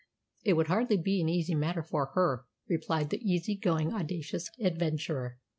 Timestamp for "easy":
1.29-1.53, 3.23-3.53